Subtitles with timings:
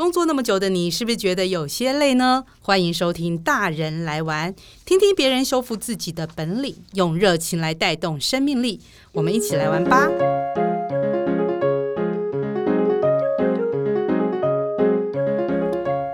[0.00, 2.46] 工作那么久的你，是不是觉得有些累呢？
[2.62, 4.50] 欢迎收听《大人来玩》，
[4.86, 8.80] 听听别人修复自己的本领，用热情来带动生命力。
[9.12, 10.08] 我们一起来玩吧！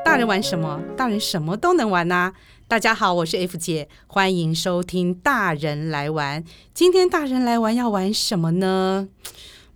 [0.05, 0.83] 大人玩什么？
[0.97, 2.33] 大人什么都能玩呐、
[2.67, 6.43] 大家好，我是 F 姐，欢迎收听《大人来玩》。
[6.75, 9.07] 今天大人来玩要玩什么呢？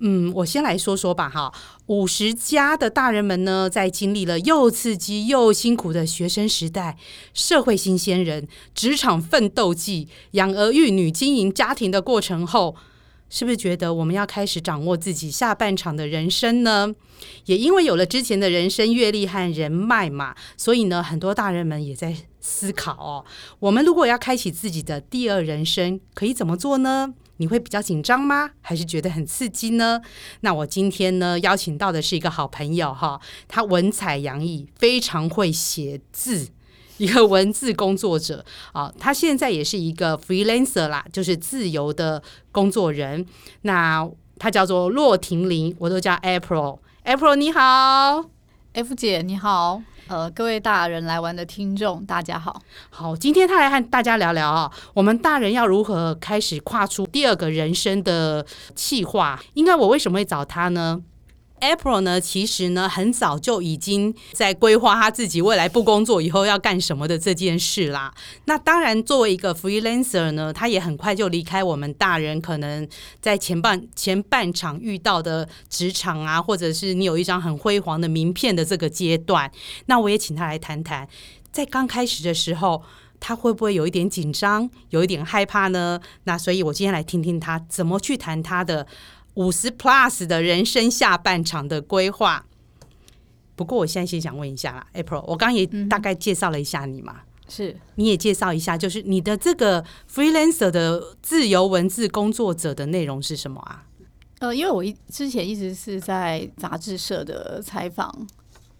[0.00, 1.52] 嗯，我先来说说吧，哈。
[1.86, 6.96] 五十加的大人们呢，在经历了又刺激又辛苦的学生时代、
[7.34, 12.76] 社会新鲜人、职场奋斗记、养儿育女、经营家庭的过程后，
[13.28, 16.94] 是不是觉得我们要开始掌握自己下半场的人生呢？
[17.44, 23.24] 也因为有了之前的人生阅历和人脉嘛，所以呢，很多大人们也在思考哦，
[23.58, 27.12] 我们如果要开启自己的第二人生，可以怎么做呢？
[27.40, 28.50] 你会比较紧张吗？
[28.60, 29.98] 还是觉得很刺激呢？
[30.42, 36.50] 那我今天呢，邀请到的是一个好朋友哈，他文采洋溢，非常会写字，
[36.98, 38.92] 一个文字工作者啊。
[38.98, 43.24] 他现在也是一个 freelancer 啦，就是自由的工作人。
[43.62, 44.06] 那
[44.38, 46.80] 他叫做骆庭翎，我都叫 April。
[47.06, 48.26] April 你好
[48.74, 49.82] ，F 姐你好。
[50.10, 52.60] 呃，各位大人来玩的听众，大家好。
[52.90, 58.44] 好，今天他来和大家聊聊啊，我们大人要如何开始跨出第二个人生的
[58.74, 59.40] 计划？
[59.54, 61.00] 应该我为什么会找他呢
[61.60, 68.12] ？April 呢，其实呢，很早就已经在规划他自己未来不工作以后要干什么的这件事啦。
[68.46, 72.88] 那当然，作为一个 freelancer 呢，他也很快就离开我们大人可能
[73.20, 79.50] 在前半前半场遇到的职场啊，或者是你有一张很辉煌的名片的这个阶段。
[79.86, 81.06] 那我也请他来谈谈，
[81.52, 82.82] 在刚开始的时候，
[83.18, 86.00] 他会不会有一点紧张，有一点害怕呢？
[86.24, 88.86] 那所以，我今天来听听他怎么去谈他的。
[89.34, 92.44] 五十 plus 的人生下半场的规划。
[93.54, 103.86] 不过，我现在先想问一下啦，April，我刚刚也大概介绍了一下你嘛，嗯、是，你也介绍一下，就是你的这个 freelancer 的自由文字工作者的内容是什么啊？
[104.38, 108.26] 呃，因为我一之前一直是在杂志社的采访，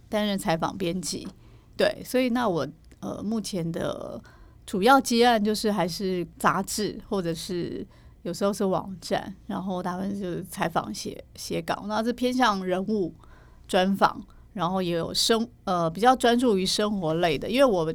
[0.09, 1.29] 担任采访编辑，
[1.77, 2.67] 对，所以那我
[3.01, 4.19] 呃目前的
[4.65, 7.87] 主要接案就是还是杂志或者是。
[8.23, 13.15] 有时候是网站，然后大部分就是采访写写稿，那是偏向人物
[13.67, 14.23] 专访，
[14.53, 17.93] 然后也有生呃比较专注于生活类的，因为我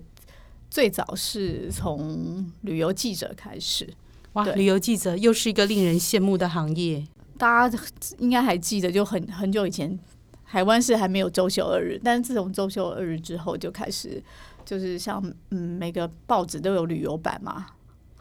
[0.70, 3.88] 最早是从旅游记者开始。
[4.34, 7.06] 哇，旅游记者又是一个令人羡慕的行业。
[7.38, 7.80] 大家
[8.18, 9.98] 应该还记得，就很很久以前，
[10.46, 14.22] 台湾是还没有周休二日，但是自从周休二日之后，就开始
[14.66, 17.68] 就是像嗯每个报纸都有旅游版嘛。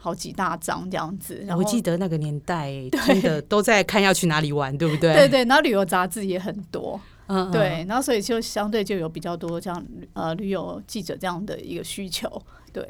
[0.05, 2.71] 好几大张这样子，我记得那个年代
[3.07, 5.15] 真的都在看要去哪里玩，对不对？
[5.15, 9.83] 对对，然后旅游杂志也很多，嗯，对，然后所以就相对就有比较多这样
[10.13, 12.29] 呃旅游记者这样的一个需求，
[12.71, 12.87] 对。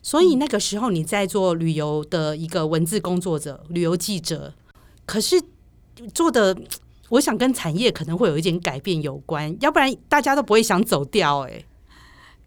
[0.00, 4.54] 所以那个时候你在做旅游的一个文字工作者，旅游记者，
[5.04, 5.38] 可是
[6.14, 6.56] 做的，
[7.10, 11.40] 我想跟产业可能会有一点改变有关，要不然大家都不会想走掉。
[11.40, 11.62] 哎，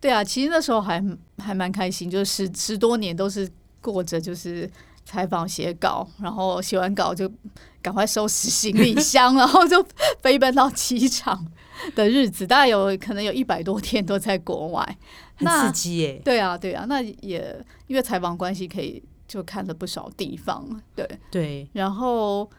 [0.02, 1.00] 对啊，其实那时候还
[1.38, 3.48] 还蛮开心，就是十十多年都是。
[3.84, 4.68] 过着就是
[5.06, 7.30] 采访写稿，然后写完稿就
[7.82, 9.86] 赶快收拾行李 箱，然后就
[10.22, 11.46] 飞奔到机场
[11.94, 14.98] 的日子，大概有可能有一百多天都在国外，
[15.36, 16.22] 很刺激耶！
[16.24, 21.68] 对啊，对啊，那也因为采访关系，可以就看了不少地方，对对。
[21.74, 22.50] 然后，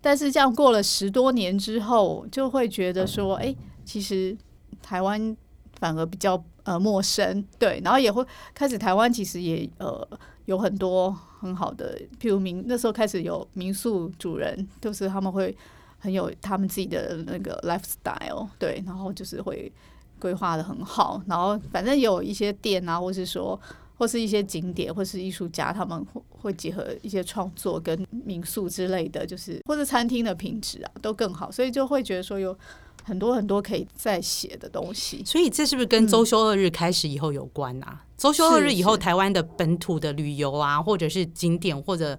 [0.00, 3.52] 但是这样过了十多年之后，就会觉得说，哎，
[3.84, 4.36] 其实
[4.80, 5.36] 台湾
[5.80, 8.24] 反而比较呃陌生，对，然后也会
[8.54, 10.08] 开始台湾其实也呃。
[10.46, 15.56] 有很多很好的，譬如民那时候开始有民宿主人，就是他们会
[15.96, 19.70] 很有他们自己的那个 lifestyle，对，然后就是会
[20.18, 23.60] 规划得很好，然后反正有一些店啊，或是说
[23.96, 32.56] 或是一些景点，或是艺术家，他们会会结合一些创作跟民宿之类的，就是或者餐厅的品质啊都更好，所以就会觉得说有。
[33.02, 38.04] 很多很多可以再写的东西，所以这是不是跟周休二日开始以后有关啊？
[38.16, 42.18] 周、嗯、休二日以后，台湾的本土的旅游啊，或者是景点，或者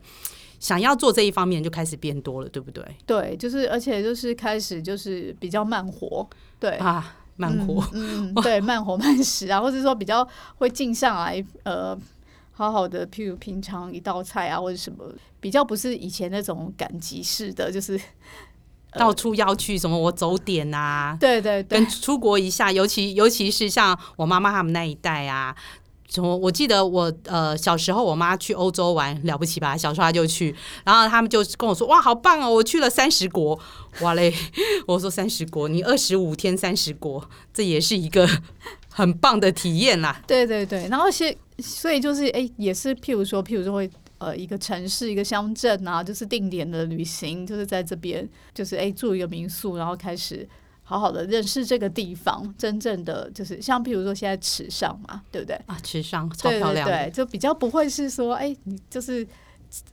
[0.59, 2.83] 想要做这一方面，就开始变多了，对不对？
[3.05, 6.27] 对，就是而且就是开始就是比较慢活，
[6.59, 10.27] 对啊，慢活，嗯，嗯 对，慢活慢食啊，或者说比较
[10.57, 11.97] 会静下来，呃，
[12.51, 15.05] 好好的，譬如平常一道菜啊，或者什么，
[15.39, 17.99] 比较不是以前那种赶集式的，就是。
[18.93, 19.97] 到处要去什么？
[19.97, 25.55] 我走点啊，对对对，跟出国一下，尤其尤其是像我妈妈他们那一代啊，
[26.09, 29.77] 从我记得我呃小时候，我妈去欧洲玩了不起吧？
[29.77, 30.53] 小时候她就去，
[30.83, 32.49] 然后他们就跟我说：“哇，好棒哦！
[32.49, 33.57] 我去了三十国，
[34.01, 34.33] 哇嘞！”
[34.87, 37.23] 我说：“三十国，你二十五天三十国，
[37.53, 38.27] 这也是一个
[38.91, 43.89] 很棒的体验啦。”对对对，然后是所以就是哎，也是譬如说，譬如说会
[44.21, 50.47] 呃一个城市一个乡镇啊，就是定点的旅行，就是在这边就是哎住一个民宿，然后开始。
[50.83, 55.55] 好好的认识这个地方，真正的就是像譬如说现在池上嘛，对不对？
[55.65, 59.25] 啊，池上超漂亮，对，就比较不会是说，哎，你就是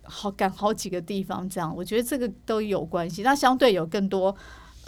[0.03, 1.73] 好赶好几个地方这样。
[1.77, 3.23] 我觉得这个都有关系。
[3.23, 4.35] 那相对有更多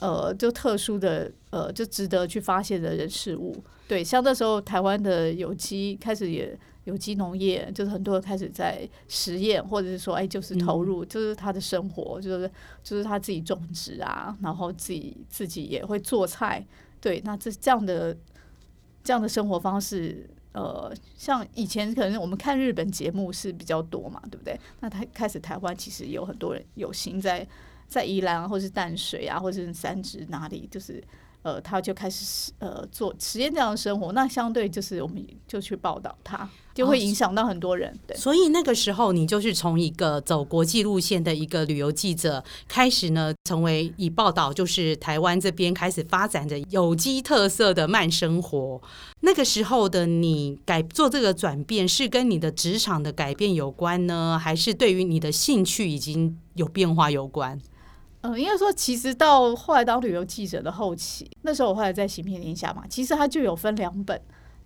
[0.01, 3.63] 呃，就特殊的呃，就值得去发现的人事物。
[3.87, 6.59] 对，像那时候台湾的有机开始也。
[6.91, 12.51] 有机农业就是很多人开始在实验，或者是说，哎，就是投入，就是他的生活，就是
[12.83, 16.67] 就是他自己种植啊，然后自己自己也会做菜，
[17.01, 18.17] 对，那这这样的
[19.05, 24.59] 这样的生活方式，呃，像以前可能我们看日本节目是比较多嘛，对不对？
[24.81, 27.47] 那他开始台湾其实有很多人有心在
[27.87, 31.03] 在宜兰或是淡水啊，或者是三芝哪里，就是。
[31.43, 37.99] 呃，他就开始呃做实验这样的生活，那相对就是我们就去报道他，就会影响到很多人。
[38.06, 48.81] 对，所以那个时候你就是从一个走国际路线的一个旅游记者开始呢，成为以报道就是台湾这边开始发展的有机特色的慢生活。
[49.20, 57.61] 那个时候的你改做这个转变，是跟你的职场的改变有关呢，还是对于你的兴趣已经有变化有关？
[58.22, 64.20] 嗯，应该说，其实到后来当旅游记者的后期，那时候我后来在《行骗天下》嘛，其实它就有分两本，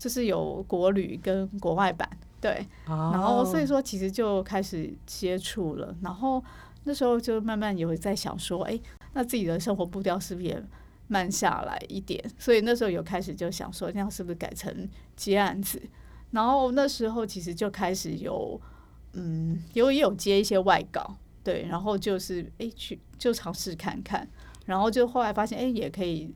[0.04, 2.06] 就是有国旅跟国外版，
[2.38, 2.66] 对。
[2.86, 3.14] Oh.
[3.14, 5.96] 然后所以说，其实就开始接触了。
[6.02, 6.44] 然后
[6.82, 8.78] 那时候就慢慢有在想说，哎，
[9.14, 10.62] 那自己的生活步调是不是也
[11.06, 12.22] 慢下来一点？
[12.38, 14.86] 所以那时候有开始就想说，那样是不是改成
[15.16, 15.80] 接案子？
[16.32, 18.60] 然后那时候其实就开始有，
[19.14, 21.16] 嗯，有也有接一些外稿。
[21.42, 24.28] 对，然后就是哎，去就尝试看看，
[24.66, 26.30] 然后就后来发现哎，也可以，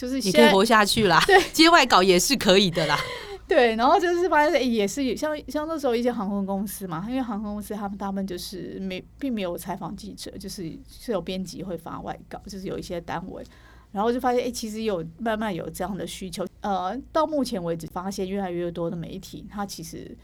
[0.00, 1.20] 就是你可以活下去啦。
[1.28, 2.98] 对， 接外稿也是可以的啦。
[3.46, 13.44] 对，然后就是发现也是像像那时候一些航空公司嘛，因为航空公司他们他们就是没并没有采访记者，就是是有编辑会发外稿，就是有一些单位，
[13.92, 16.46] 然后就发现哎，其实有慢慢有这样的需求。
[16.62, 20.16] 呃，到目前为止，发现越来越多的媒体，它其实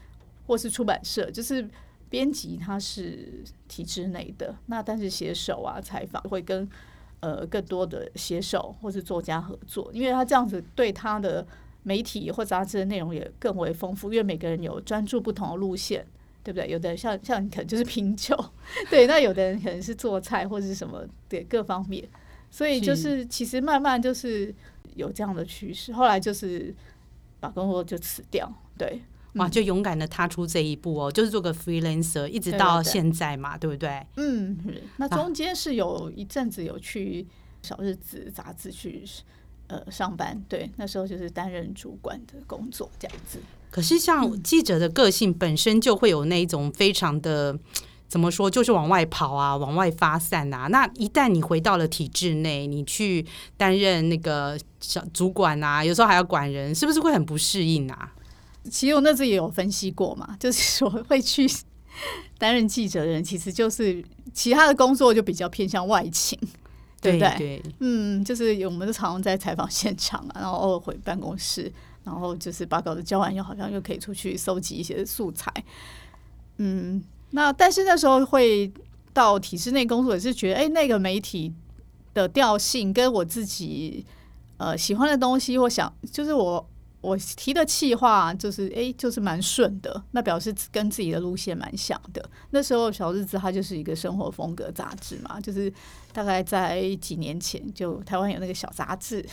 [0.47, 1.69] 或是出版社，就是。
[2.09, 6.65] 编辑他是体制内的，那但是写手啊采访会跟
[7.19, 11.45] 呃更多的写手或是作家合作，因为他这样子对他的
[11.83, 16.05] 媒体或杂志的内容也更为丰富，因为每个人有专注不同的路线，
[16.43, 16.69] 对不对？
[16.69, 18.37] 有的人像像你可能就是品酒，
[18.89, 22.07] 对，那有的人可能是做菜或者是什么，对，各方面，
[22.51, 24.53] 所以就是其实慢慢就是
[24.95, 26.73] 有这样的趋势，后来就是
[27.39, 29.01] 把工作就辞掉，对。
[29.37, 34.05] 哇，就勇敢的踏出这一步哦，就是做个 freelancer，一直到现在嘛，对，不对？
[34.15, 34.57] 嗯，
[34.97, 37.25] 那中间是有一阵子有去
[37.61, 39.03] 小日子杂志去
[39.67, 43.39] 呃上班，对，那时候就是担任主管的工作这样子。
[43.69, 47.59] 可是像记者的个性本身就会有那一种非常的、嗯、
[48.07, 50.67] 怎么说，就是往外跑啊，往外发散啊。
[50.67, 53.25] 那一旦你回到了体制内，你去
[53.57, 58.13] 担任那个小主管啊，有时候还要管人，是不是会很不适应啊？
[58.67, 61.47] 其实我那次也有分析过嘛， 就是说会去
[62.37, 64.03] 担任记者的人，其实就是
[64.33, 66.37] 其他的工作就比较偏向外勤，
[67.01, 67.35] 对不对？
[67.37, 71.71] 对，嗯，就是我们都常常在采访现场啊，然后偶尔回办公室，
[72.03, 75.51] 然后就是把稿子交完，又好像又可以出去搜集一些素材。
[76.57, 78.71] 嗯，那但是那时候会
[79.13, 81.51] 到体制内工作，也是觉得哎、欸，那个媒体
[82.13, 84.05] 的调性跟我自己
[84.57, 86.69] 呃喜欢的东西，我想就是我。
[86.99, 92.29] 我提的气话就是哎，就是蛮顺的，那表示跟自己的路线蛮像的。
[92.49, 95.71] 那时候小日子它就是一个生活风格杂志嘛，就是
[96.11, 99.23] 大概在几年前，就台湾有那个小杂志，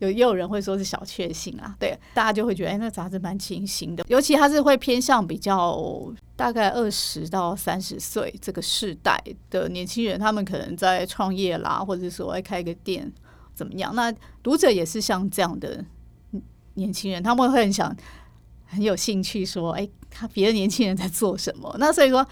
[0.00, 13.10] 有也有人会说是小确幸啊，对，大家就会觉得哎，那杂志蛮清新的，尤其它是会偏向比较大概二十到三十岁这个世代的年轻人，他们可能在创业啦，或者说开个店
[13.54, 14.12] 怎么样，那
[14.42, 15.84] 读者也是像这样的。
[16.78, 17.94] 年轻人他们会很想
[18.64, 21.74] 很有兴趣说，哎，他别的年轻人在做什么？
[21.78, 22.26] 那所以说，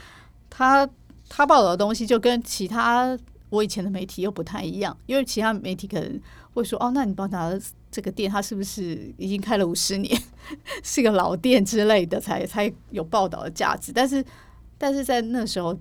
[0.48, 0.88] 他
[1.28, 6.20] 他报道的东西就跟其他我以前的媒体又不太一样，因为其他媒体可能
[6.52, 7.50] 会说，哦，那你报道
[7.90, 10.22] 这个店，他是不是已经开了五十年，
[10.82, 13.90] 是个老店之类的，才才有报道的价值？
[13.90, 14.22] 但是，
[14.76, 15.74] 但是在那时候，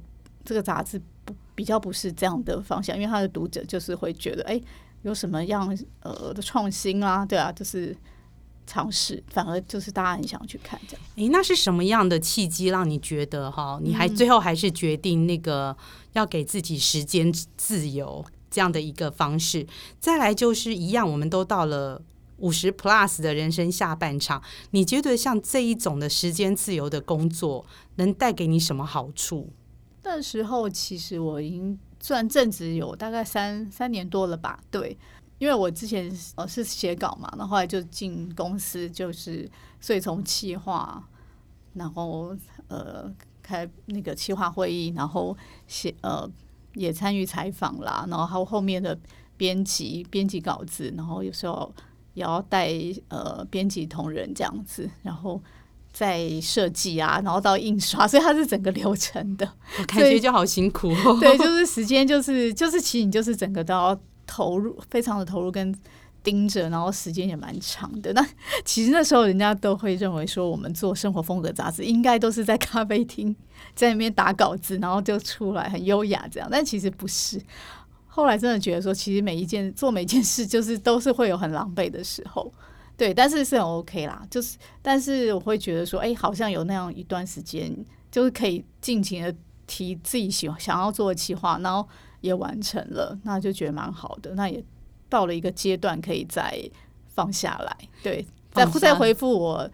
[0.46, 4.62] 这个杂志不比较不是这样的方向，因为他的读者就是会觉得，哎，
[5.02, 7.26] 有什么样呃的创新啊？
[7.26, 7.94] 对啊，就是。
[8.66, 11.06] 尝试，反而就是大家很想去看这样。
[11.16, 15.76] 诶，那是什么样的契机让你觉得哈，你还最后还是决定那个
[16.14, 19.66] 要给自己时间自由这样的一个方式？
[20.00, 22.02] 再来就是一样，我们都到了
[22.38, 24.42] 五十 plus 的人生下半场，
[24.72, 29.50] 你觉得像这一种的时间自由的工作能带给你什么好处？
[30.04, 34.98] 那时候其实我已经算正职有大概三三年多了吧，对。
[35.38, 39.50] 因为我之前呃是写稿嘛，然后后来就进公司，就是
[39.82, 41.04] 所以从企划，
[41.74, 42.34] 然后
[42.70, 43.14] 呃
[43.44, 45.36] 开那个企划会议，然后
[45.68, 46.26] 写呃
[46.76, 48.98] 也参与采访啦，然后还有后面的
[49.36, 51.74] 编辑编辑稿子，然后有时候
[52.14, 52.72] 也要带
[53.10, 55.42] 呃编辑同仁这样子，然后
[55.92, 59.46] 再设计啊，然后到印刷，所以它是整个流程的，
[59.86, 61.20] 感觉就好辛苦哦。
[61.20, 64.00] 对，就是时间就是就是其实你就是整个都要。
[64.26, 65.74] 投入非常的投入跟
[66.24, 68.12] 盯着，然后时间也蛮长的。
[68.14, 68.28] 那
[68.66, 73.36] 其实那时候人家都会认为说，我们做生活风格杂志应该都是在咖啡厅
[73.76, 76.50] 在那边打稿子，然后就出来很优雅这样。
[76.52, 77.40] 但其实不是。
[78.08, 82.52] 后来真的觉得说，其实每一件做每件事，就是都是会有很狼狈的时候。
[82.98, 84.26] 对，但是是很 OK 啦。
[84.32, 87.72] 就是，但是我会觉得说，哎，好像有那样一段时间，
[88.10, 89.36] 就是可以尽情的
[89.68, 91.88] 提自己喜欢想要做的企划，然后。
[92.26, 94.34] 也完成了，那就觉得蛮好的。
[94.34, 94.64] 那也
[95.08, 96.60] 到了一个阶段，可以再
[97.14, 99.70] 放下来，对，再再回复我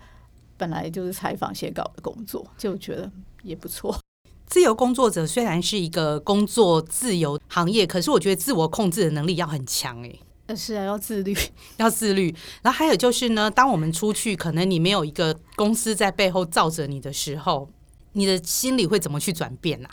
[0.57, 3.09] 本来就是采访写稿的工作，就觉得
[3.43, 3.97] 也不错。
[4.45, 10.19] 自由工作者虽然是一个工作自由行业，可是我觉得自我控制的能力要很强诶。
[10.47, 11.33] 呃，是啊，要自律，
[11.77, 12.35] 要自律。
[12.61, 17.69] 然后还有就是呢，当我们出去，可能你没有一个公司在背后罩着你的时候，
[18.11, 19.87] 你的心里会怎么去转变呢？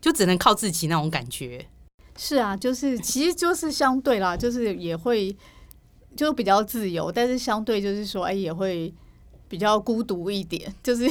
[0.00, 1.66] 就只能靠自己那种感觉。
[2.22, 5.34] 是啊，就是其实就是相对啦，就是也会
[6.14, 8.92] 就比较自由，但是相对就是说，哎，也会
[9.48, 10.70] 比较孤独一点。
[10.82, 11.10] 就是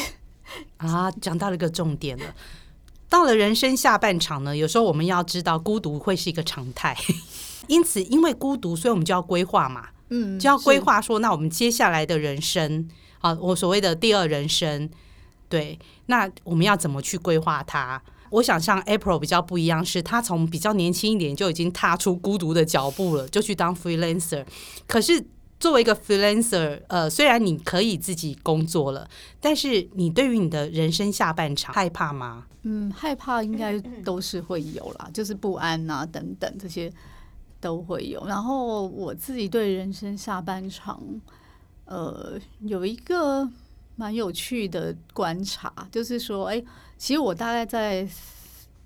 [0.78, 2.26] 啊，讲到了一个重点了。
[3.10, 6.96] 到了人生下半场呢，有时候我们要知道孤独会是一个常态，
[7.68, 12.88] 因此因为孤独，所以我们就要规划嘛，嗯，就要规划说，那我们接下来的人生
[13.18, 14.88] 啊，我所谓的第二人生，
[15.50, 18.00] 对，那我们要怎么去规划它？
[18.30, 24.46] 我想像 April 比较不一样，是他从比较年轻一点就已经踏出孤独的脚步了，就去当 freelancer。
[24.88, 25.26] 可是
[25.60, 29.10] 作为一个 freelancer，呃，虽然你可以自己工作了，
[29.40, 32.46] 但是你对于你的人生下半场害怕吗？
[32.64, 36.92] 嗯，害怕应该都是会有啦，就是不安啊等等这些
[37.60, 38.26] 都会有。
[38.28, 41.02] 然后我自己对人生下半场，
[41.86, 43.50] 呃，有一个。
[43.96, 46.64] 蛮有趣的观察，就是说，哎，
[47.00, 48.08] 其实我大概在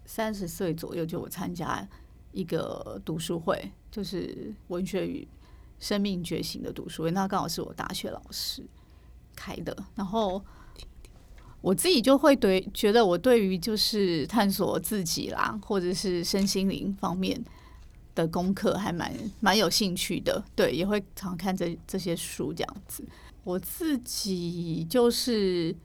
[0.06, 1.86] 三十岁左右就参加
[2.32, 5.28] 一个读书会，就是文学与
[5.80, 8.64] 生命觉醒的读书会，那刚好是我大学老师
[9.36, 9.76] 开的。
[9.96, 10.40] 然后
[11.60, 17.44] 我自己就会对觉得，我对于就是探索自己啦，或者是身心灵方面
[18.14, 20.44] 的功课，还蛮蛮有兴趣的。
[20.56, 23.04] 对，也会常看这这些书这样子。
[23.44, 25.76] 我自己就是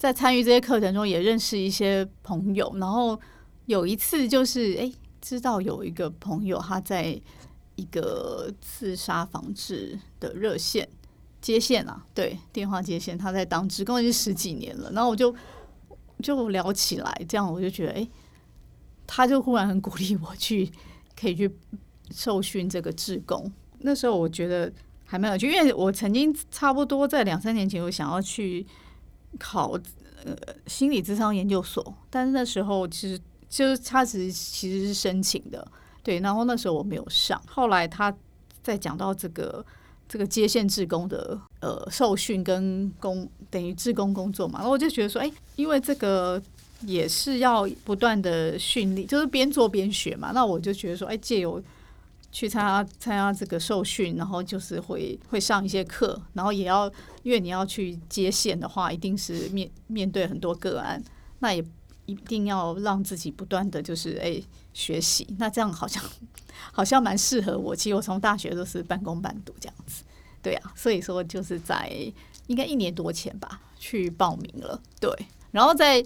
[0.00, 2.74] 在参与这些课程中，也认识一些朋友。
[2.76, 3.20] 然后
[3.66, 4.90] 有一次，就是哎，
[5.20, 7.20] 知道有一个朋友他在
[7.74, 10.88] 一个自杀防治的热线
[11.42, 14.90] 接线啊，对，电话接线，他在当职工已经十几年了。
[14.92, 15.34] 然后我就
[16.22, 18.08] 就聊起来，这样我就觉得，哎，
[19.06, 20.72] 他就忽然很鼓励我去，
[21.14, 21.54] 可以去
[22.10, 23.52] 受训这个志工。
[23.80, 24.72] 那时候我觉得。
[25.04, 28.64] 还没有去，因为我曾经差不多在两三年前，我想要去
[29.38, 29.72] 考
[30.24, 35.66] 呃心理咨商研究所，但是那时候其实就是他其实其实是申请的，
[36.02, 37.40] 对，然后那时候我没有上。
[37.46, 38.14] 后来他
[38.62, 39.64] 在讲到这个
[40.08, 46.40] 这个接线志工的呃受训跟工等于志工工作嘛，然后我就觉得说，哎，因为这个
[46.82, 51.62] 也是要不断的训练，就是边做边学嘛，那我就觉得说，哎，借由
[52.32, 56.90] 去参加参加这个受训，然后就是会会上一些课，然后也要
[57.22, 61.02] 因为你要去接线的话，一定是面面对很多个案，
[61.40, 61.64] 那也
[62.06, 64.40] 一定要让自己不断的就是哎
[64.72, 66.02] 学习，那这样好像
[66.72, 67.74] 好像蛮适合我。
[67.74, 70.04] 其实我从大学都是半工半读这样子，
[70.42, 71.90] 对啊，所以说就是在
[72.46, 75.10] 应该一年多前吧去报名了，对，
[75.50, 76.04] 然后在。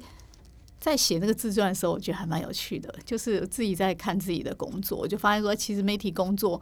[0.84, 6.60] 在写那个自传的时候，我觉得还蛮有趣的，就是自己在看自己的工作，我就发现说，其实媒体工作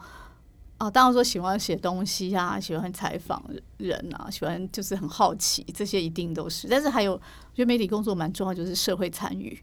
[0.79, 3.43] 啊，当然说喜欢写东西啊，喜欢采访
[3.79, 6.69] 人啊，喜欢就是很好奇，这些一定都是。
[6.69, 7.19] 但是还有，我
[7.53, 9.61] 觉得媒体工作蛮重要，就是社会参与。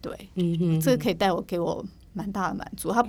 [0.00, 2.92] 对，嗯嗯，这个可以带我给我蛮大的满足。
[2.92, 3.04] 他，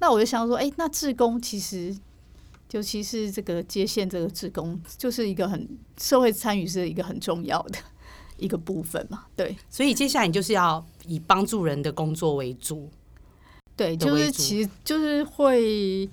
[0.00, 1.96] 那我就想说，哎，那志工其实
[2.72, 7.78] 尤其是这个接线这个志工，就是一个很社会参与是一个很重要的
[8.40, 9.26] 一个部分嘛。
[9.36, 12.88] 对，所以接下来你就是要以帮助人的工作为主。
[13.76, 16.08] 对，就是其实就是会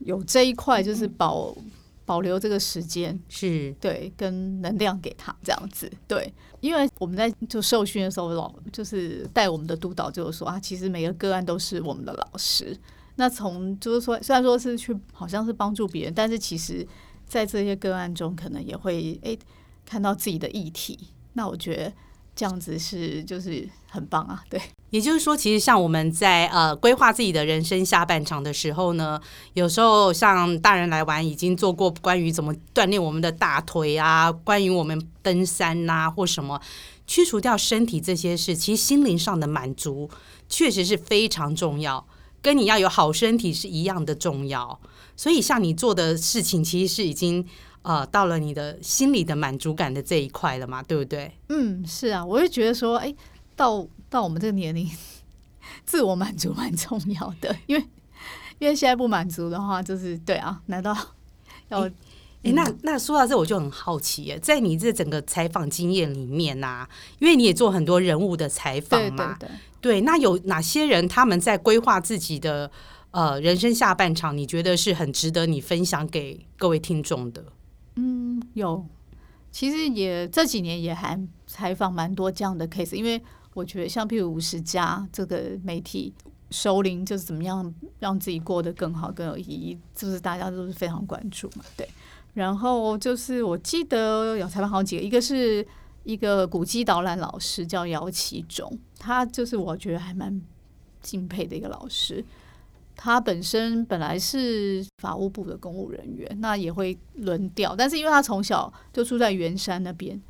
[0.00, 1.70] 有这一块，就是保、嗯、
[2.04, 5.90] 保留这个时间，是对，跟能量给他这样子。
[6.06, 6.30] 对，
[6.60, 12.76] 因为我们在就受训的时候，老就是带我们的督导就是说啊，其实每个个案都是我们的老师。
[13.18, 16.86] 那从就是说，虽然说是去好像是帮助别人，但是其实
[17.26, 19.38] 在这些个案中，可能也会诶
[19.86, 20.98] 看到自己的议题。
[21.36, 21.92] 那我觉得
[22.34, 24.60] 这样子是就是很棒啊，对。
[24.90, 29.20] 也就是说，其实像我们在呃规划自己的人生下半场的时候呢，
[29.52, 36.60] 有时候像大人来玩已经做过关于怎么锻炼我们的大腿啊，关于我们登山呐、或什么，
[37.06, 40.08] 去除掉身体这些事，其实心灵上的满足
[40.48, 42.06] 确实是非常重要。
[42.40, 44.78] 跟你要有好身体是一样的重要，
[45.16, 47.44] 所以像你做的事情，其实是已经
[47.86, 51.30] 呃到了你的心理的满足感的这一块了嘛，对不对？
[51.50, 53.14] 嗯，是啊，我就觉得说，哎，
[53.54, 54.90] 到到我们这个年龄，
[55.86, 57.84] 自我满足蛮重要的，因为
[58.58, 60.96] 因为现在不满足的话，就是对啊，难道
[61.70, 61.88] 要？
[62.42, 69.58] 哎，那那说到这，我就很好奇耶，在你这整个采访经验里面呐、啊，因为你也做很多人物的采访嘛，对对对。
[69.80, 72.70] 对，那有哪些人他们在规划自己的
[73.12, 74.36] 呃人生下半场？
[74.36, 77.44] 你觉得是很值得你分享给各位听众的？
[77.96, 78.86] 嗯，有，
[79.50, 83.20] 其实也这几年也还采访蛮多这样的 case，因为
[83.54, 86.14] 我觉得像譬如五十家这个媒体
[86.50, 91.64] 首领，就是怎么样让自己过得更好、更有意义，就是大家都是非常关注嘛。
[91.76, 91.88] 对，
[92.34, 95.66] 然后就是我记得有采访好几个，一个是。
[96.06, 100.40] 一个古迹导览老师叫姚启忠，他就是我觉得还蛮
[101.02, 102.24] 敬佩的一个老师。
[102.96, 110.20] 他本身本来是法务部的公务人员，那也会轮调，但是因为他从小就住在圆山那边，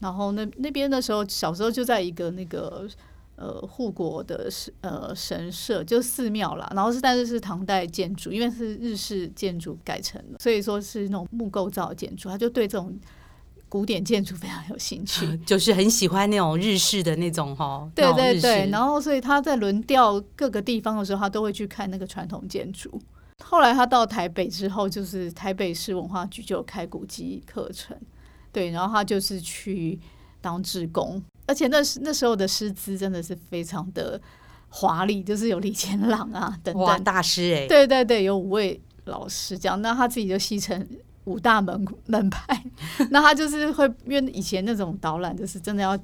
[0.00, 2.88] 然后那那边的时候小时候就在一个那个
[3.36, 4.48] 呃护国的
[4.80, 12.98] 呃神社，就寺庙啦，然后是但是是唐代建筑，因为是日式建筑改成的，所以说是那种木构造建筑，他就对这种。
[13.76, 17.86] 古典建筑非常有兴趣， 就是很喜欢那种日式的那种哈。
[17.94, 22.98] 对对对，然后所以他在轮调各个地方的时候，他都会去看那个传统建筑。
[23.44, 27.94] 后来他到台北之后，就是台北市文化局就有开古籍课程，
[28.50, 30.00] 对，然后他就是去
[30.40, 34.18] 当志工，而且那时那时候的师资真的是非常的
[34.70, 40.88] 华丽，就是有李乾朗啊等等大师哎、欸，对对对，有五位老师这样，那他自己就戏称。
[41.26, 42.64] 五大门门派，
[43.10, 45.96] 那他就是会，因为以前那种导览就是真的要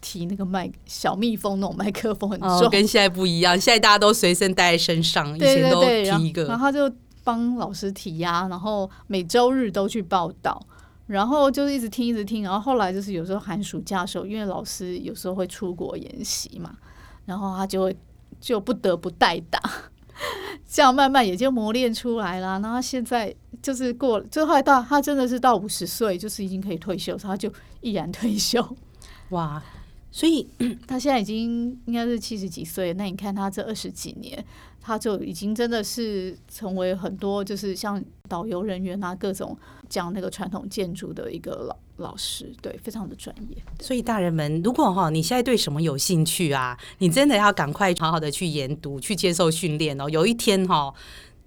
[0.00, 3.58] 提那个麦小蜜蜂那种麦克风很重，哦，跟现在不一样。
[3.58, 6.44] 现在大家都随身带在身上，以前都提一个。
[6.44, 6.90] 然后他就
[7.24, 10.60] 帮老师提呀，然后每周日都去报道，
[11.08, 12.44] 然后就是一直听一直听。
[12.44, 16.76] 然后后来就是有时候寒暑假的时候，因为老师有时候会出国研习嘛，
[17.26, 17.96] 然后他就会
[18.40, 19.60] 就不得不代打。
[20.70, 28.76] 这样慢慢也就磨练出来啦，然后他现在就是过了，就后来到他真的是到五十岁，就是已经可以退休，他就毅然退休。
[29.30, 29.62] 哇！
[30.10, 30.48] 所以
[30.88, 34.42] 他现在已经应该是七十几岁，那你看他这二十几年，
[34.80, 39.56] 他就已经真的是成为很多就是像导游人员啊，各种
[39.88, 43.56] 讲那个传统建筑的一个老老师，对，非常的专业。
[43.80, 50.08] 所以大人们，如果哈你现在对什么有兴趣啊，你真的要赶快好好的去研读，去接受训练哦。
[50.08, 50.92] 有一天哈，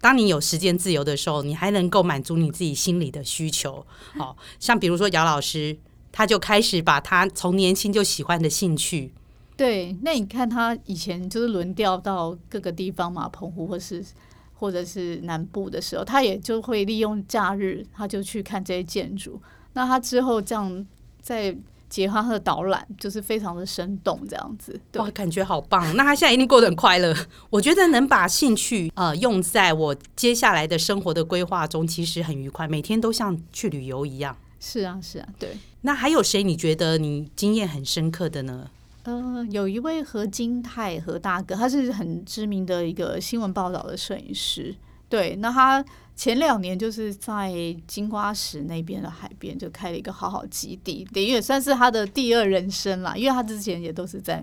[0.02, 3.86] 当你有时间自由的时候，你还能够满足你自己心里的需求。
[4.18, 5.78] 好像比如说姚老师。
[6.14, 9.10] 他就开始把他从年轻就喜欢的兴趣，
[9.56, 14.04] 对，那你看他以前就是轮调到各个地方嘛，澎湖或是
[14.52, 19.40] 或者是南部的时候，他也就会利用假日，他就去看这些建筑。
[19.72, 20.86] 那他之后这样
[21.22, 21.56] 在
[21.92, 25.94] 结合他的导览，就是非常的生动，这样子，哇，感觉好棒。
[25.94, 27.14] 那他现在一定过得很快乐。
[27.50, 34.34] 我觉得能把兴趣呃用在我接下来的生活的规划中，其实很愉快，每天都像去旅游一样。
[34.58, 35.50] 是啊，是啊，对。
[35.82, 38.70] 那还有谁你觉得你经验很深刻的呢？
[39.02, 44.74] 呃，有一位何金泰何大哥，他是很知名的一个新闻报道的摄影师。
[45.12, 45.84] 对，那他
[46.16, 47.52] 前两年就是在
[47.86, 53.14] 金瓜石那边的海边就开了一个好好基地，等于也算是他的第二人生啦。
[53.14, 54.42] 因为他之前也都是在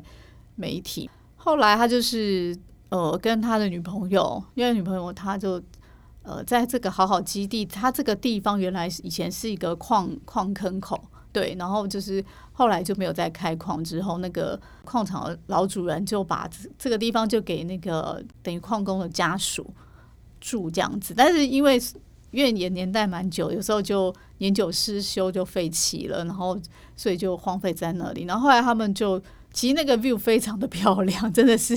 [0.55, 2.55] 媒体，后来他就是
[2.89, 5.59] 呃跟他的女朋友，因为女朋友他就。
[6.21, 11.01] 呃，在这个好好基地，它这个地方原来以前是一个矿矿坑口，
[11.31, 19.73] 对，然后就是后来就没有再开矿，之后那个矿场的老主人就把这个地方就给那个等于矿工的家属
[20.39, 21.81] 住这样子，但是因为
[22.31, 26.55] 因为也年代蛮久，有时候就年久失修就废弃了，然后
[26.95, 28.23] 所以就荒废在那里。
[28.25, 29.19] 然后后来他们就
[29.51, 31.75] 其实那个 view 非常的漂亮，真的是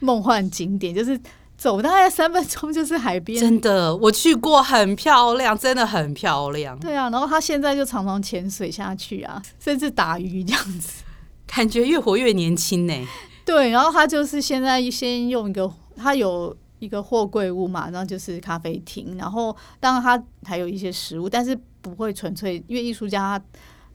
[0.00, 1.18] 梦幻景点，就是
[1.56, 3.40] 走大概三分钟就是海边。
[3.40, 6.78] 真的，我去过，很漂亮，真的很漂亮。
[6.78, 11.02] 对啊，然后他现在就常常潜水下去啊，甚至打鱼这样子，
[11.46, 13.08] 感觉越活越年轻呢。
[13.46, 16.54] 对，然后他就是现在先用一个，他有。
[16.78, 23.38] 一个货柜屋嘛，然后就是咖啡厅，然后当然他还有一些食物，但是不会纯粹，因为艺术家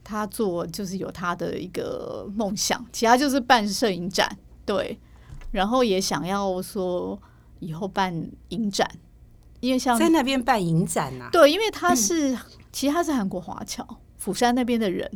[0.03, 4.99] 他，他做就是有他的一个梦想，其他就是办摄影展，对，
[5.51, 7.19] 然后也想要说
[7.59, 8.13] 以后办
[8.49, 8.89] 影展，
[9.59, 12.39] 因为像在那边办影展呐、啊，对，因为他是、嗯、
[12.71, 13.85] 其实他是韩国华侨，
[14.17, 15.09] 釜山那边的人。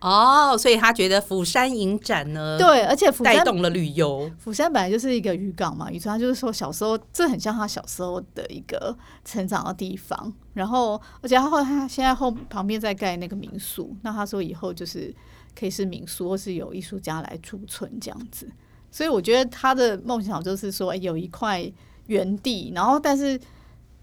[0.00, 4.30] 哦，所以他觉得釜山影展呢，对，而且釜山带动了旅游。
[4.38, 10.32] 釜山本来就是一个渔港嘛，渔村，他就是说小时候，这很像他小时候的一个成长的地方。
[10.54, 15.14] 然后，而且他后来他现在后旁边在盖那个民宿，那他说以后就是
[15.58, 18.50] 可以是民宿，或是有艺术家来驻村这样子。
[18.90, 21.70] 所以我觉得他的梦想就是说有一块
[22.06, 23.38] 原地，然后但是，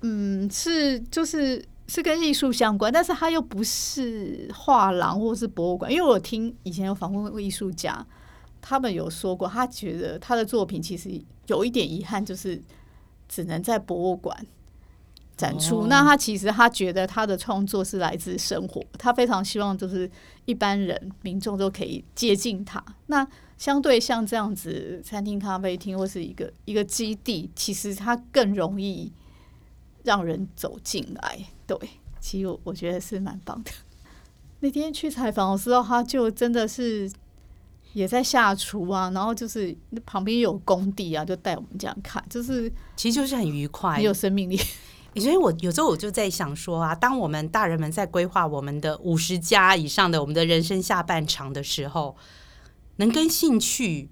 [0.02, 1.66] 嗯，是就是。
[1.88, 5.92] 是跟艺术相关，但是他又不是画廊或是博物馆。
[5.92, 8.06] 因为我听以前有访问过艺术家，
[8.62, 11.10] 他们有说过，他觉得他的作品其实
[11.48, 12.62] 有一点遗憾，就是
[13.30, 14.38] 只能在博物馆
[15.38, 15.80] 展出。
[15.80, 15.88] 哦。
[15.90, 20.12] 那他其实他觉得他的创作是来自生活，他非常希望就是
[20.44, 22.84] 一般人民众都可以接近他。
[23.06, 23.26] 那
[23.58, 29.12] 相对像这样子餐厅、咖啡厅或是一个一个基地，其实它更容易。
[30.08, 31.78] 让人走进来，对，
[32.22, 33.72] 其实我我觉得是蛮棒的。
[34.62, 37.12] 那天去采访的时候，他就真的是
[37.92, 44.58] 也在下厨啊，然后就是旁边有工地啊，就带我们这样看，就是其实就是很愉快，很有生命力。
[45.18, 52.16] 所以我有时候我就在想说啊，当我们大人们在规划我们的五十加以上的我们的人生下半场的时候，
[52.96, 54.10] 能跟兴趣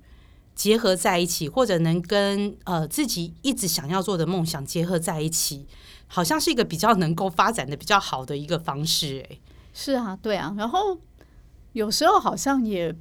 [0.56, 5.68] 结合在一起，或者能跟呃自己一直想要做的梦想结合在一起。
[6.08, 9.40] 好像是一个比较能够发展的比较好的一个方式，哎，
[9.74, 10.96] 是啊，对啊，然后
[11.74, 12.96] 有时候好像也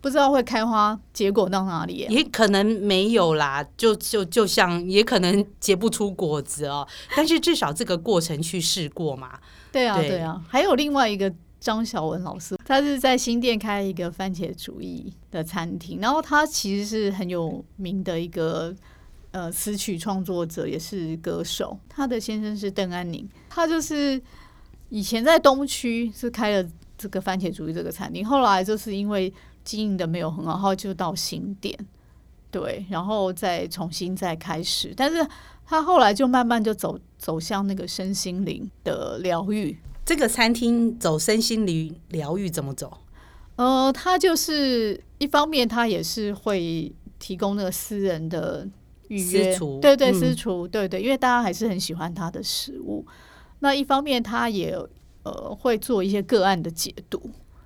[0.00, 9.40] 不知道会开花结果到哪里，也可能没有啦，就就就像也可能结不出果子哦，但是至少这个过程去试过嘛，
[9.72, 11.30] 对啊，对啊，还有另外一个
[11.62, 18.74] 张晓文老师，他是在新店开一个番茄主义的餐厅，然后他其实是很有名的一个。
[19.34, 24.20] 呃，词曲创作者也是歌手，他的先生是邓安宁，他就是
[24.90, 29.32] 以前在东区是开了这个番茄主义这个餐厅，后来就是因为
[29.64, 31.74] 经营的没有很好，然后就到新店，
[32.50, 35.26] 对，然后再重新再开始，但是
[35.64, 39.78] 他后来就慢慢就走走向那个身心灵的疗愈。
[40.04, 42.98] 这个餐厅走身心灵疗愈怎么走？
[43.56, 48.68] 呃，他就是一方面他也是会提供那个私人的。
[49.08, 53.04] 预约，对对，私厨，对对，因为大家还是很喜欢他的食物。
[53.58, 54.74] 那一方面，他也
[55.22, 57.20] 呃会做一些个案的解读，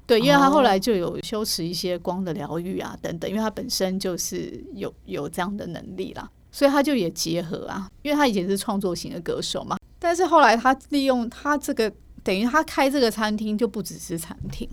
[0.09, 11.93] 对，因为他后来就有修持一些光的疗愈啊等等，因为他本身就是有有这样的能力啦，所以他就也结合啊，因为他以前是创作型的歌手嘛，但是后来他利用他这个，
[12.27, 14.69] 等于他开这个餐厅就不只是餐厅，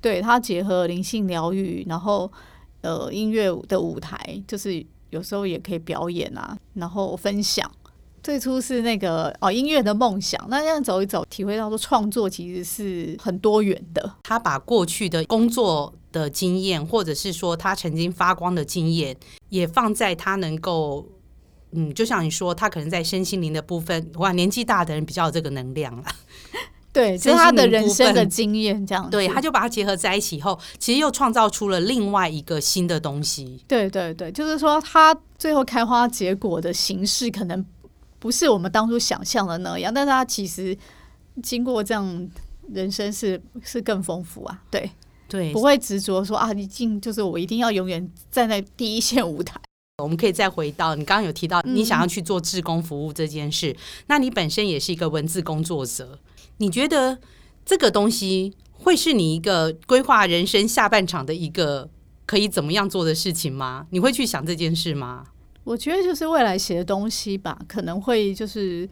[0.00, 2.30] 对，他结合灵性疗愈，然后
[2.82, 4.86] 呃音乐的舞台就是。
[5.10, 7.66] 有时候也可以表演啊，然后分享。
[8.22, 10.38] 最初是那个哦，音乐的梦想。
[10.50, 14.16] 那这样走一走，体会到说创作其实是很多元的。
[14.24, 19.16] 他把过去的工作的经验，或者是说他曾经发光的经验，
[19.48, 21.06] 也放在他能够，
[21.72, 26.04] 嗯，就像你说，他可能在身心灵的部分，哇，年纪大的人比较有这个能量了。
[26.90, 33.62] 对，是他的人生的经验，这样对，他就把它结合在一起以后，其实又创造出了另外一个新的东西。
[33.68, 37.64] 对对对，就是说，他最后开花结果的形式可能
[38.18, 40.76] 不是我们当初想象的那样，但是他其实
[41.42, 42.28] 经过这样
[42.72, 44.62] 人生是是更丰富啊。
[44.70, 44.90] 对
[45.28, 49.60] 对，不会执着说啊，你进就是我一定要永远站在第一线舞台。
[50.02, 56.20] 我们可以再回到你刚刚有提到你想要去做志工服务这件事，嗯，那你本身也是一个文字工作者。
[56.58, 57.18] 你觉得
[57.64, 61.90] 这个东西会是你一个规划人生下半场的一个
[62.26, 63.88] 可以怎么样做的事情吗？
[63.90, 65.24] 你会去想这件事吗？
[65.64, 68.88] 我觉得就是未来写的东西吧，可能会就是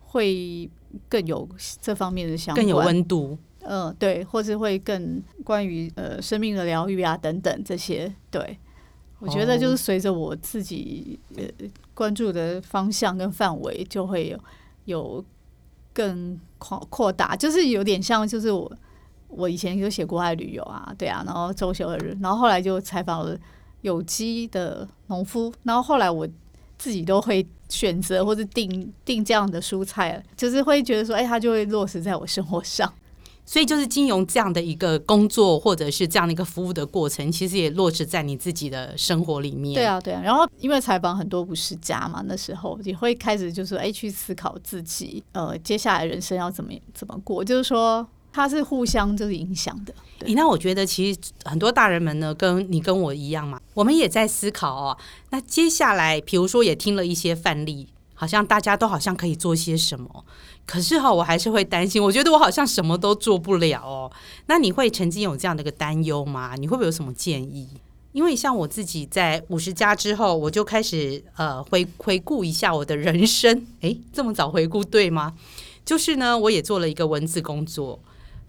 [0.00, 0.70] 会
[1.08, 1.48] 更有
[1.80, 3.38] 这方面的想法，更有温度。
[3.60, 8.14] 嗯、呃，对，或是会更关于呃生命的疗愈啊等等这些。
[8.30, 8.58] 对，
[9.20, 11.44] 我觉得就是随着我自己呃
[11.94, 14.38] 关注的方向跟范围，就会有
[14.86, 15.24] 有。
[15.92, 18.72] 更扩扩大，就是有点像，就是我
[19.26, 23.36] 我以前有写国外旅游啊，对啊，然后周休二日，然后后来就采访了
[23.82, 26.26] 有机的农夫，然后后来我
[26.78, 32.90] 自己都会选择或者订订这样的蔬菜，就是会觉得说，哎，它就会落实在我生活上。
[33.50, 39.74] 所以就是金融这样的一个工作，或者是这样的一个服务的过程，其实也落实在你自己的生活里面。
[39.74, 40.22] 对啊，对啊。
[40.22, 49.92] 然后因为采访很多不是家嘛，那时候也会开始就是哎去思考自己呃接下来人生要怎么怎么过，就是说它是互相就是影响的。
[50.20, 54.96] 诶，那我觉得其实很多大人们呢，跟你跟我一样嘛，我们也在思考哦。
[55.30, 57.88] 那接下来，比如说也听了一些范例。
[58.12, 60.26] 好像大家都好像可以做些什么，
[60.70, 62.00] 可是哈，我还是会担心。
[62.00, 64.08] 我觉得我好像什么都做不了哦。
[64.46, 66.54] 那你会曾经有这样的一个担忧吗？
[66.56, 67.68] 你会不会有什么建议？
[68.12, 73.66] 因为像我自己在五十加之后，我就开始呃回回顾一下我的人生。
[73.82, 75.34] 诶，这么早回顾对吗？
[75.84, 77.98] 就是呢，我也做了一个文字工作。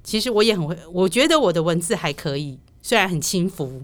[0.04, 3.82] 其实我也很会，我觉得我的文字还可以，虽然很轻浮，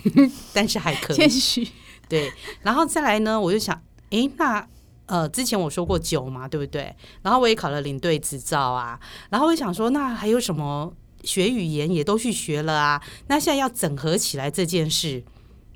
[0.52, 1.16] 但是还可以。
[1.16, 1.66] 谦虚。
[2.06, 4.68] 对，然后再来呢，我就想，诶，那。
[5.08, 6.94] 呃，之前我说过酒嘛，对不对？
[7.22, 9.00] 然后我也考了领队执照啊。
[9.30, 10.94] 然后我想说，那还有什么
[11.24, 13.02] 学语言也都去学了啊？
[13.26, 15.24] 那现在要整合起来这件事，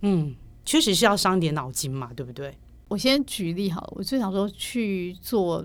[0.02, 0.34] 嗯，
[0.66, 2.54] 确实是要伤点脑筋嘛，对不对？
[2.88, 5.64] 我先举例好了，我就想说去做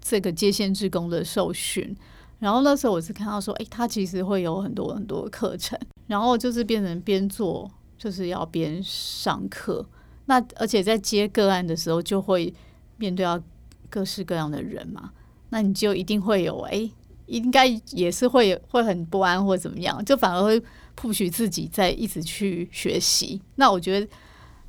[0.00, 1.96] 这个接线志工的受训，
[2.40, 9.86] 然后那时候我是看到说，哎，他其实会有很多很多课程，然后就是变成边做就是要边上课，
[10.24, 12.52] 那而且在接个案的时候就会。
[13.02, 13.42] 面对到
[13.90, 15.10] 各式各样的人嘛，
[15.50, 16.88] 那你就一定会有哎、
[17.26, 20.62] 应该也是会会很不安或怎么样，就反而会
[20.94, 23.42] 不许自己在一直去学习。
[23.56, 24.08] 那我觉得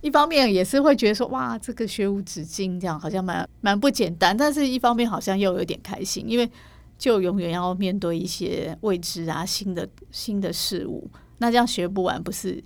[0.02, 4.36] 一方面也是会觉得说，哇，这个学无止境，这样好像蛮蛮不简单。
[4.36, 6.50] 但是一方面好像又有点开心，因为
[6.98, 12.64] 就永远要面对一些未知啊、新的新的事物，那这样学不完，不是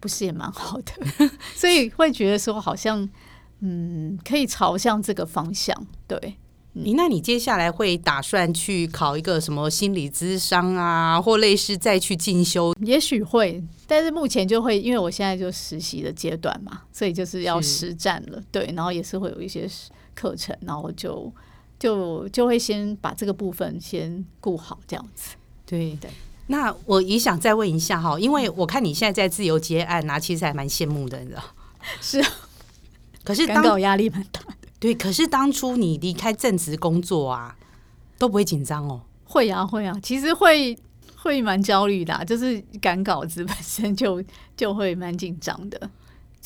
[0.00, 1.28] 不是也蛮好的？
[1.54, 3.06] 所以会觉得说好像。
[3.60, 5.74] 嗯，可以朝向这个方向。
[6.06, 6.36] 对，
[6.72, 12.74] 你那你接下来会打算去考一个什么心理咨商啊，或类似再去进修？
[12.80, 18.42] 也许会，但是目前就会，因为我现在就实习的阶段嘛，所以就是要实战了。
[18.50, 19.68] 对，然后也是会有一些
[20.14, 21.32] 课程，然后就
[21.78, 25.34] 就就会先把这个部分先顾好，这样子。
[25.66, 26.10] 对对。
[26.46, 31.42] 那我也想再问一下哈，因为我看你现在在自由接案啊，其实还蛮羡慕的，你知道？
[32.00, 32.24] 是。
[33.24, 34.94] 可是当压力蛮大的，对。
[34.94, 37.56] 可是当初你离开正职工作啊，
[38.18, 39.02] 都不会紧张哦？
[39.24, 39.94] 会啊，会啊。
[40.02, 40.76] 其实会
[41.16, 44.22] 会蛮焦虑的，就是赶稿子本身就
[44.56, 45.90] 就会蛮紧张的。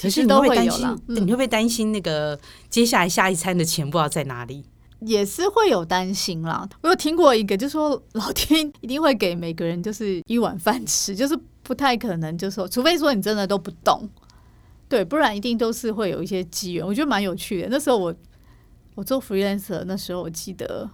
[0.00, 4.64] 可是都会担心，你会不会担心那个接下来下一餐的钱不知道在哪里？
[5.00, 6.68] 也是会有担心啦。
[6.82, 14.08] 我有听过一个，就是说老天一定会给每个人就是一碗饭吃，就是不太可能，就是说除非说你真的都不动。
[14.94, 16.86] 对，不然一定都是会有一些机缘。
[16.86, 17.68] 我觉得蛮有趣的。
[17.68, 18.14] 那时候我
[18.94, 20.88] 我做 freelancer，那时候我记得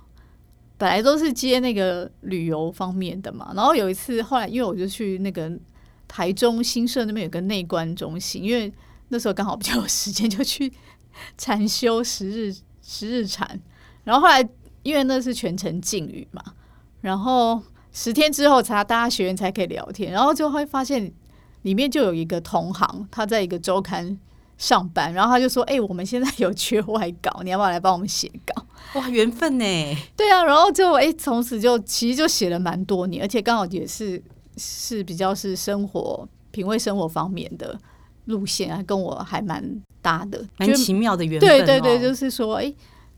[0.78, 3.52] 本来都是接那个旅游方面的嘛。
[3.54, 5.52] 然后有一次，后来因为我就去那个
[6.08, 8.72] 台中新社那边有个内观中心，因为
[9.08, 10.72] 那时候刚好比较有时间，就去
[11.36, 13.60] 禅修十日十日禅。
[14.04, 14.40] 然后后来
[14.82, 16.42] 因为那是全程禁语嘛，
[17.02, 21.12] 然后十天之后才大家学员才可以聊天，然后就会发现。
[21.62, 24.18] 里面就有一个同行，他在一个周刊
[24.58, 29.64] 上班，然后他就说：“哎、欸，我们现在有缺外稿，你要不要来帮我们写稿？”哇，缘分呢？
[30.16, 34.22] 对啊，然后就哎，从此就其实就写了蛮多年，而且刚好也是
[34.56, 37.78] 是比较是生活品味生活方面的
[38.24, 39.62] 路线啊，跟我还蛮
[40.02, 41.64] 搭的，蛮奇妙的缘分、哦。
[41.64, 42.72] 对对对，就是说，哎，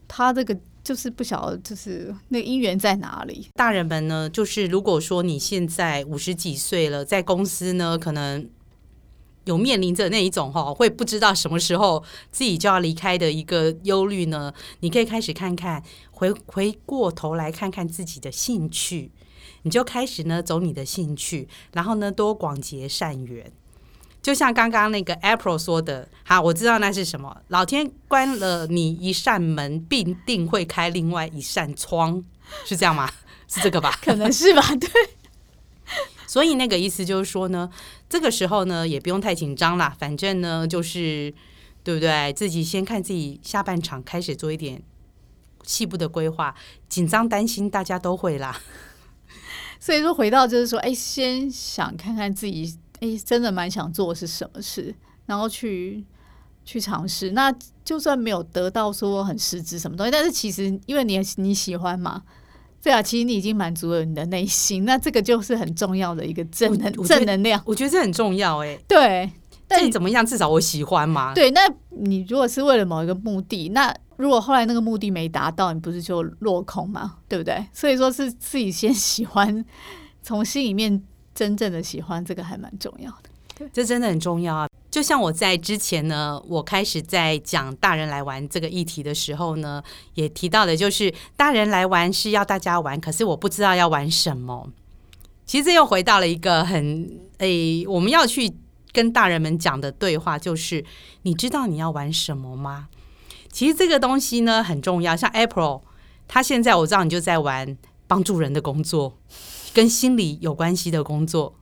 [0.09, 0.57] 他这个。
[0.85, 3.49] 就是不晓得，就是那个姻缘在哪里。
[3.55, 8.49] 大人们呢，就是如果说你现在五十几岁了，在公司呢，可能
[9.45, 19.11] 有面临着那一种哈，会不知道什么时候自己就要离开的一个忧虑呢，你可以开始看看，回回过头来看看自己的兴趣，
[19.63, 23.53] 你就开始呢走你的兴趣，然后呢多广结善缘。
[24.23, 27.43] 就像刚刚那个 April 说的，好，我知道那是什么。
[27.49, 32.23] 老天关了你一扇门，必定会开另外一扇窗，
[32.65, 33.11] 是这样吗？
[33.49, 33.99] 是这个吧？
[34.01, 34.63] 可能是吧。
[34.77, 34.89] 对。
[36.25, 37.69] 所以那个意思就是说呢，
[38.09, 39.95] 这个时候呢，也不用太紧张啦。
[39.99, 41.35] 反正呢，就是
[41.83, 42.33] 对不对？
[42.33, 44.81] 自己先看自己下半场开始做一点
[45.65, 46.55] 细部的规划，
[46.89, 48.61] 紧张担心大家都会啦。
[49.81, 52.79] 所以说，回到就是说，哎，先想看看自己。
[53.03, 54.95] 哎，真的蛮想做是什么事，
[55.27, 56.05] 然后去
[56.65, 57.33] 去尝试。
[57.33, 57.53] 那
[57.85, 62.23] 就算没有得到说很实质什么东西，但是其实因为你你喜欢嘛，
[62.83, 67.61] 对啊，其实你已经满足了你的内心，那这个就是很重要的一个正能正能量。
[67.67, 69.31] 我觉得这很重要哎、欸，对。
[69.69, 70.27] 但你怎么样？
[70.27, 71.33] 至少我喜欢嘛。
[71.33, 77.17] 对，那你如果是为了某一个目的，那如果后来那个目的没达到，你不是就落空嘛？
[77.27, 77.65] 对不对？
[77.73, 79.65] 所以说是自己先喜欢，
[80.23, 81.03] 从心里面
[81.35, 83.69] 真正的喜欢，这个还蛮重要的。
[83.73, 84.69] 这真的很重要啊！
[84.91, 89.83] 就像我在之前呢，我开始在讲大人来玩这个议题的时候呢，
[90.15, 94.69] 也提到的就是大人来玩是要大家玩，可是我不知道要玩什么。
[95.47, 98.55] 其实又回到了一个很诶，我们要去。
[98.95, 100.85] 跟大人们讲的对话就是：
[101.23, 102.89] 你知道你要玩什么吗？
[103.51, 105.17] 其实这个东西呢很重要。
[105.17, 105.81] 像 April，
[106.29, 109.17] 他现在我知道你就在玩帮助人的工作，
[109.73, 111.55] 跟心理有关系的工作，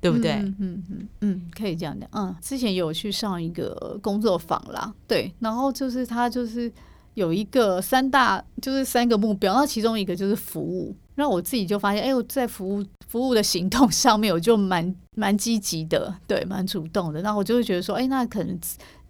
[0.00, 0.32] 对不对？
[0.32, 2.08] 嗯嗯嗯，可以这样讲。
[2.12, 6.70] 嗯，之前有去上一个工作坊啦，对，然后就是他就是
[7.14, 10.94] 有一个三大，就是三个目标，那其中一个就是服务。
[11.14, 17.20] 那我自己就发现，哎，我在服务服务的行动上面，我就蛮蛮积极的，对，蛮主动的。
[17.20, 18.58] 那我就会觉得说，哎，那可能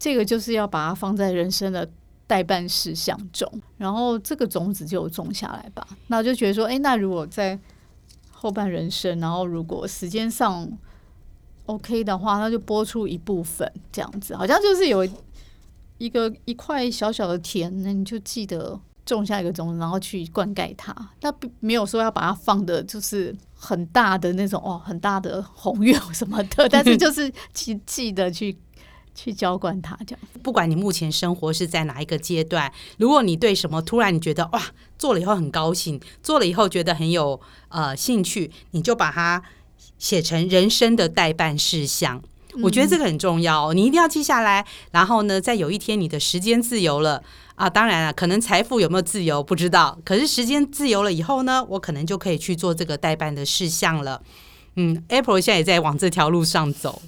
[0.00, 1.88] 这个就是要把它放在人生的
[2.26, 5.86] 待办事项中，然后这个种子就种下来吧。
[6.08, 7.56] 那我就觉得说，哎，那如果在
[8.42, 10.68] 后半人生，然后如果时间上
[11.66, 15.08] OK 的话，那就播出一部分这样子，好像就是有
[15.98, 18.80] 一个一块小小的田，那你就记得。
[19.04, 20.94] 种下一个种子，然后去灌溉它。
[21.22, 26.68] 那没有说要把它放的，就是很大的那种哦，很大的宏愿什么的。
[26.68, 28.56] 但是就是记记得去
[29.14, 30.20] 去浇灌它，这样。
[30.42, 34.62] 不管你目前生活是在哪一个阶段，如果你对什么突然你觉得哇，
[34.98, 39.42] 做了以后很高兴，做了以后觉得很有呃兴趣，你就把它
[39.98, 42.22] 写成人生的代办事项。
[42.62, 44.66] 我觉得这个很重要，你一定要记下来。
[44.90, 47.22] 然后呢，在有一天你的时间自由了。
[47.54, 54.20] 啊，当然了，可能财富有没有自由不知道，可是时间自由了以后呢，我可能就可以去做这个代办的事项了。
[54.74, 57.02] 嗯，April 现在也在往这条路上走，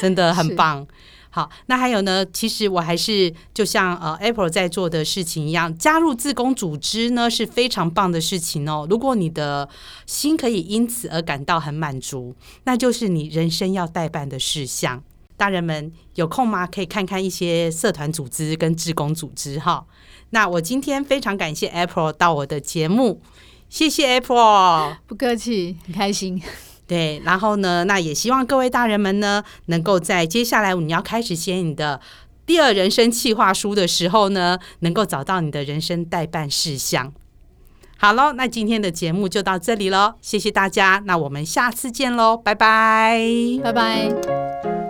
[0.00, 0.86] 真的很棒。
[1.34, 8.86] 好，那还有呢，其实我还是就像呃 April 在做的事情一样，加入自工组织呢是非常棒的事情哦。
[8.88, 9.68] 如果你的
[10.06, 15.02] 心可以因此而感到很满足，那就是你人生要待办的事项。
[15.36, 16.64] 大人们有空吗？
[16.68, 19.84] 可以看看一些社团组织跟志工组织哈。
[20.30, 23.20] 那我今天非常感谢 April 到我的节目，
[23.68, 26.40] 谢谢 April，不客气，很开心。
[26.86, 32.00] 对，然后呢，那也希望各位大人们呢，能够在接下来你要开始写你的
[32.44, 37.12] 第二人生计划书的时候呢，能够找到你的人生代办事项。
[37.96, 43.18] 好喽，那今天的节目就到这里喽，谢谢大家，那我们下次见喽，拜拜，
[43.62, 44.83] 拜拜。